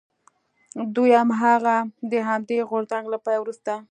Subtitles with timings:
[0.95, 1.75] دویم هغه
[2.11, 3.73] د همدې غورځنګ له پای وروسته.